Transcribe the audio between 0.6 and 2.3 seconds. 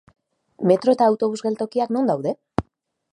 Metro eta autobus geltokiak non